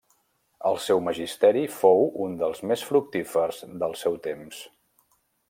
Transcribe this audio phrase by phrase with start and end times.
[0.69, 4.65] El seu magisteri fou un dels més fructífers del seu temps.